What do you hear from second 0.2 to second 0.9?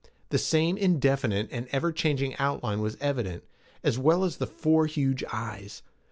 The same